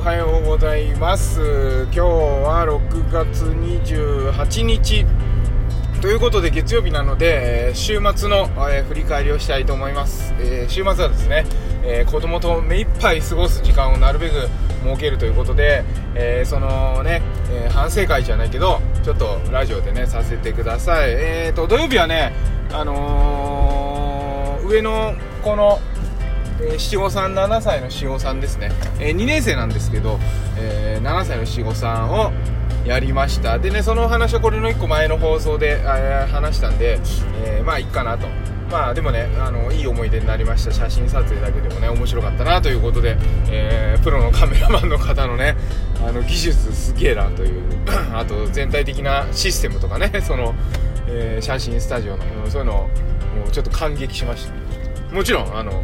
[0.00, 1.42] おはようございます。
[1.92, 5.04] 今日は6月28日
[6.00, 8.46] ということで月曜日なので週末の、
[8.88, 11.44] 振り返りをしたいと思います、え、週末はですね、
[11.84, 14.48] え、子供と目いっぱい過ごす時間をなるべく
[14.82, 17.20] 設けるということで、えそのね、
[17.50, 21.10] え反省会じゃないけどちょっとラジオでねさせてください。
[21.10, 22.32] えーと土曜日はね
[22.72, 25.12] あの上の
[25.42, 25.78] この
[26.62, 30.18] え、七五三7歳の七五三ですね、えー、2年生なんですけど、
[30.58, 32.32] えー、7歳の七五三を
[32.84, 33.58] やりました。
[33.58, 36.98] でねその話はこれの1個前の放送で話したんで、
[37.44, 38.26] えー、まあいいかなと。
[38.70, 40.72] まあでもねあのいい思い出になりました。
[40.72, 43.16] 写真撮影だけでもね面白かったなということで、
[43.50, 45.56] えー、プロのカメラマンの方のね
[46.06, 47.62] あの技術すげえなという
[48.14, 50.54] あと全体的なシステムとかねその、
[51.08, 52.88] えー、写真スタジオのそういうのを
[53.36, 55.14] もうちょっと感激しました。
[55.14, 55.82] もちろんあの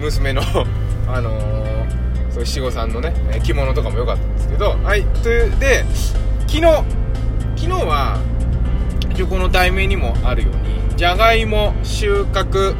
[0.00, 0.42] 娘の
[1.08, 5.84] あのー、そう七五三のね着物とかも良かったんですけどはいというで
[6.46, 6.62] 昨日
[7.56, 8.18] 昨日は
[9.10, 12.74] 一応この題名にもあるようにじゃがいも収穫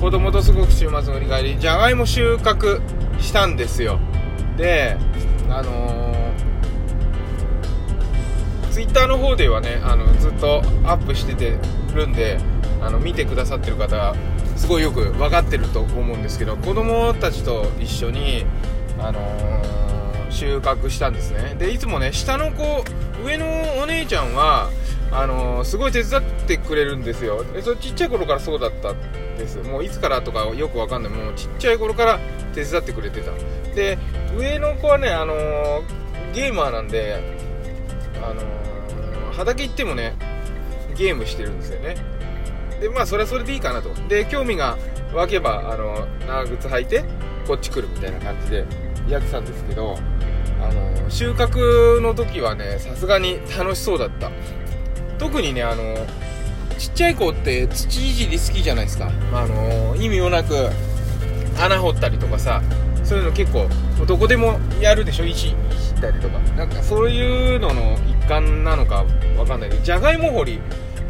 [0.00, 2.80] 子供とすごく週末の振り返りじゃがいも収穫
[3.20, 4.00] したんですよ。
[4.56, 4.96] で
[5.48, 11.56] あのー、ツイッターの方ではねあのずっとアップしてて
[11.94, 12.38] るんで
[12.80, 14.14] あの見てくださってる方
[14.56, 18.44] すごいよく分かってると思うんですけど子供たちと一緒に、
[18.98, 21.56] あのー、収穫したんですね。
[21.58, 22.84] でいつもね下の子
[23.24, 23.46] 上の
[23.80, 24.70] お姉ちゃんは
[25.10, 27.44] あのー、すごい手伝ってくれるんですよ。
[27.44, 28.96] でそちっちゃい頃からそうだったん
[29.36, 29.58] です。
[29.58, 31.12] もういつからとかよく分かんない。
[31.12, 32.18] もうちっちゃい頃から
[32.54, 33.32] 手伝ってくれてた。
[33.74, 33.98] で
[34.36, 35.82] 上の子はね、あのー、
[36.34, 37.20] ゲーマーなんで、
[38.22, 38.42] あの
[39.32, 40.14] 畑行ってもね
[40.96, 41.96] ゲームしてるんですよね。
[42.82, 43.94] でまあそれはそれでいいかなと。
[44.08, 44.76] で興味が
[45.14, 47.04] 湧けばあの長靴履いて
[47.46, 48.66] こっち来るみたいな感じで
[49.08, 49.96] やってたんですけど
[50.60, 54.30] あの収穫の時はねさすがに楽しそうだった。
[55.18, 55.94] 特にねあの
[56.78, 60.68] ちっちゃい子って土いじり好きじゃないですか、あの意味もなく
[61.60, 62.60] 穴掘ったりとかさ
[63.04, 63.68] そういうの結構
[64.04, 65.24] どこでもやるでしょ？
[65.24, 65.56] 石いじ
[65.96, 66.40] ったりとか。
[66.56, 69.04] なんかそういうのの一環なのか
[69.36, 70.60] わかんないけどじゃがいも掘り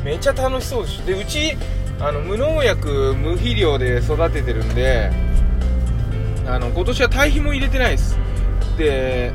[0.05, 1.57] めちゃ楽しそうですでうち
[2.01, 5.11] あの無農薬無肥料で育ててるんで
[6.47, 8.19] あの今年は堆肥も入れてないです。
[8.77, 9.33] で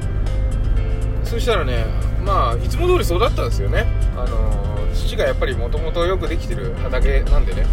[1.24, 1.86] そしたらね
[2.24, 3.86] まあいつも通り育ったんですよね。
[4.18, 7.66] あの土がやっぱりもともとよくできてる畑なんでね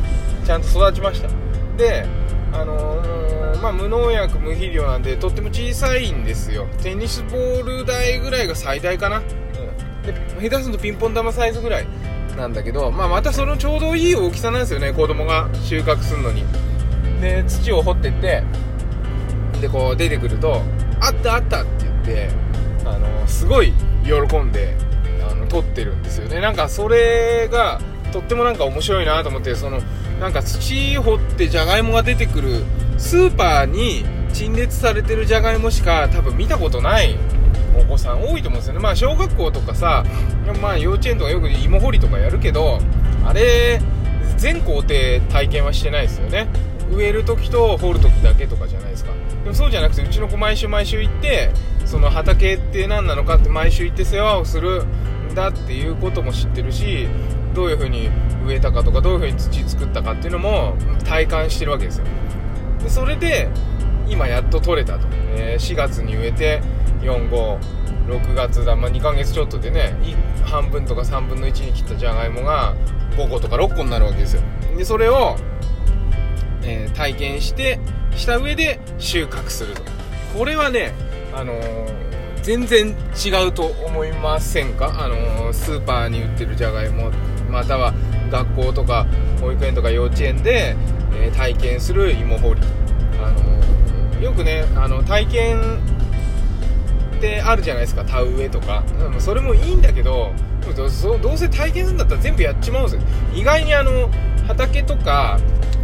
[0.44, 1.28] ちゃんと育ちました。
[1.77, 2.06] で
[2.53, 6.69] あのー、まあ、無農薬無肥料なんでとっても小さいんですよ。
[6.81, 9.25] テニスボール台ぐらいが最大かな、うん、
[10.03, 11.87] で下手するとピンポン玉サイズぐらい。
[12.37, 16.45] なんだけど、まあ、またそのちょうどいい大きさなんですよね子供が収穫するのに
[17.21, 18.43] で土を掘ってって
[19.61, 20.62] でこう出てくると
[21.00, 22.28] 「あったあった!」って言って
[22.84, 23.72] あのすごい
[24.05, 24.77] 喜んで
[25.31, 27.81] あの取ってるんですよねなんかそれが
[28.12, 29.81] とってもなんか面白いなと思ってその
[30.21, 32.65] なんか土掘ってじゃがいもが出てくる
[32.99, 37.16] スーパーに陳列されてるじゃがいもしか多分見たことない
[37.78, 38.80] お子さん多いと思うんですよね。
[38.80, 40.04] まあ小学校とかさ
[40.60, 42.78] まあ幼稚園とかよく芋掘りとかやるけど
[43.24, 43.80] あれ
[44.36, 44.88] 全工程
[45.30, 46.48] 体験はしてないですよね。
[46.90, 49.12] 植える時と掘る時だけとかじゃないですか。
[49.42, 51.50] でもそうじゃなくてうちの子毎週毎週行って
[51.84, 57.08] その畑って何なのかって毎週行って世話をするんだっていうことも知ってるし
[57.54, 58.10] どういう風に
[58.46, 62.06] 植えたかとかどういう風に土作ったかっていうのも体感してるわけですよ。
[62.82, 63.48] でそれで
[64.09, 65.06] 今やっと取れたと、
[65.37, 66.62] えー、4月に植えて
[67.00, 69.94] 456月だ、まあ、2ヶ月ちょっとでね
[70.44, 72.75] 半分とか3分の1に切ったじゃがいもが
[73.16, 74.42] 5個とか6個になるわけですよ。
[74.76, 75.37] でそれを、
[76.62, 77.78] えー、体験して
[78.15, 79.82] した上で収穫すると。
[80.36, 80.92] これはね
[81.34, 81.86] あのー、
[82.42, 85.04] 全然違うと思いませんか？
[85.04, 87.10] あのー、スーパーに売ってるじゃがいも
[87.50, 87.94] または
[88.31, 89.06] 学校とか
[89.41, 90.75] 保育園とか幼稚園で、
[91.15, 92.60] え体験する芋掘り。
[94.24, 95.60] よくねあの体験
[97.18, 98.82] ってあるじゃないですか田植えとか、
[99.18, 100.32] それもいいんだけど
[100.74, 104.10] どうせ体験するんだったら全部やっちまおうんですよ意外にあの
[104.47, 105.38] 畑とか、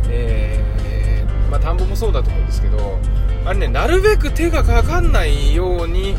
[0.08, 2.98] えー、まあ、田んぼもそうだと思うんですけど
[3.44, 6.16] あれねなるべく手がかかんないように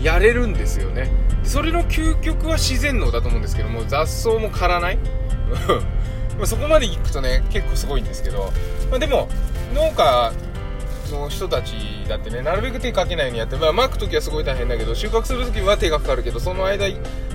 [0.00, 1.10] やれるんですよね。
[1.42, 4.98] それの究極は自然農だと思うんですけども雑草も刈らない。
[6.38, 8.52] まそこまで行くとね結構すごいんですけど、
[8.90, 9.28] まあ、でも
[9.74, 10.32] 農家
[11.12, 11.74] の人たち
[12.08, 16.88] だってねなるべく手かけないようにやって、まあ、まく時はすごい大変だけど収穫する時は手がかかるけどその間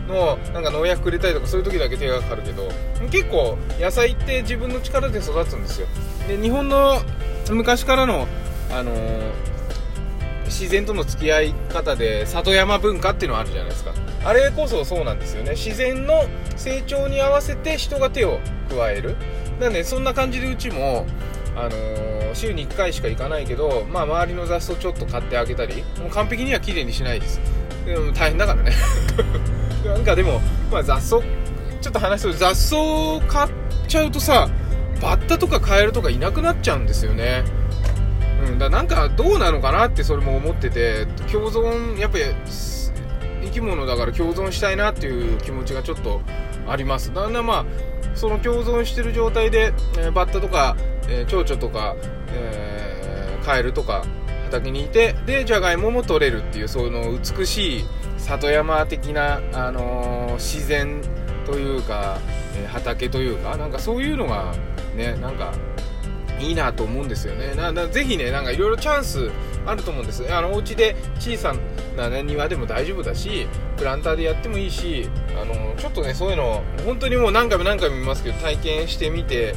[0.08, 2.70] のなんか農薬くれたりとかそういう時だけ手がかかるけど
[3.10, 5.88] 結構野菜って自分の力で育つんですよ。
[6.28, 7.02] で日本の
[7.50, 8.28] 昔からの、
[8.72, 9.32] あのー、
[10.46, 13.94] 自然との付き合い方で里山文化っていうのはあるじゃないですか。
[14.24, 15.52] あれこそそうなんですよね。
[15.52, 16.26] 自然の
[16.56, 18.40] 成長に合わせて人が手を
[18.70, 19.16] 加える。
[19.60, 21.06] なんでそんな感じでうちも
[21.56, 27.42] あのー、週に1回しか行かないけど、まあ、周りの雑草ちょっと買ってあげたりもう完璧には綺麗にしないです。
[27.86, 28.72] でも大変だからね。
[29.86, 30.40] なんかでも、
[30.72, 31.20] まあ、雑草
[31.82, 32.76] ちょっと話すと雑草
[33.28, 33.52] 買っ
[33.88, 34.50] ちゃうとさ
[35.02, 37.44] バッタとかカエルとかいなくなっちゃうんですよね。
[38.48, 42.24] うん、だなんかどうなのかなってそれも思ってて共存やっぱり
[43.44, 46.22] 生き物だから共存したいなっていう気持ちがちょっと
[46.68, 47.14] あります。
[47.14, 47.66] だんだんまあ
[48.16, 50.76] その共存してる状態で、えー、バッタとか、
[51.12, 51.96] えー、蝶々とか、
[52.30, 54.06] えー、カエルとか
[54.46, 57.86] 畑にいてでじゃがいもも取れるっていうその美しい
[58.18, 61.02] 里山的な、あのー、自然
[61.46, 62.20] というか、
[62.56, 64.54] え畑というかなんかそういうのが
[64.96, 65.54] ねなんか
[66.40, 67.54] いいなと思うんですよね。
[67.56, 69.30] ななぜひねなんかいろいろチャンス
[69.66, 70.24] あると思うんです。
[70.34, 71.54] あのお家で小さ
[71.96, 73.48] な、ね、庭でも大丈夫だし
[73.78, 75.10] プランターでやってもいいし
[75.40, 79.56] あのちょっとねそういうの本当にもう何回も何回も見ますけど体験してみて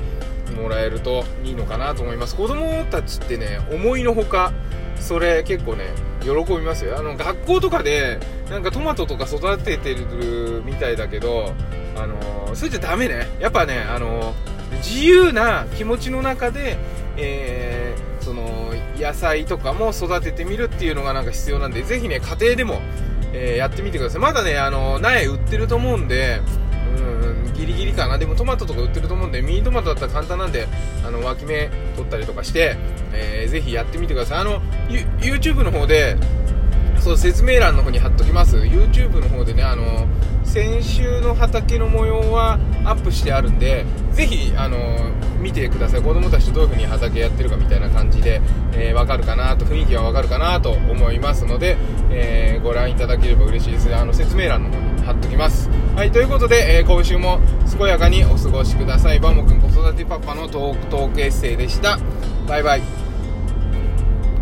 [0.55, 2.35] もらえるといいのかなと思います。
[2.37, 4.53] 子供たちってね思いのほか
[4.97, 5.87] それ結構ね
[6.23, 6.97] 喜びますよ。
[6.99, 8.19] あの学校とかで
[8.49, 11.53] なんかトマトとか育ててるみたいだけど
[11.97, 13.29] あのそれじゃダメね。
[13.41, 14.35] やっぱねあの
[14.77, 16.77] 自由な気持ちの中で、
[17.17, 22.81] えー、その野菜とかも育ててみるっていうのがなんか必要なんでぜひね家庭でも、
[23.33, 24.21] えー、やってみてください。
[24.21, 26.41] まだねあの苗売ってると思うんで
[27.55, 28.19] ギリギリかな。
[28.19, 30.67] でもトマトとか売ってると思うんでミニトマトだったら簡単なんで
[31.07, 32.77] あの脇芽取ったりとかして、
[33.13, 34.39] えー、ぜひやってみてください。
[34.41, 34.61] あの
[35.21, 36.17] YouTube の方で
[37.01, 38.57] そう説明欄の方に貼っときます。
[38.57, 40.07] YouTube の方でねあの
[40.45, 44.79] 先週の畑の模様はアップしてあるんでぜひあの
[45.41, 46.03] 見てください。
[46.03, 48.41] 子供たちとどういう風に畑やってるかみたいな感じで、
[48.73, 51.77] えー、分かるかなと雰囲気が分かるかなと思いますので、
[52.11, 53.95] えー、ご覧いただければ嬉しいです。
[53.95, 54.94] あの説明欄の方に。
[55.05, 55.71] 貼っときます。
[55.95, 57.39] はいということで、えー、今週も
[57.79, 59.21] 健やかにお過ごしください。
[59.21, 61.99] バモくん子育てパパのトークトークエッセイでした。
[62.49, 63.04] バイバイ。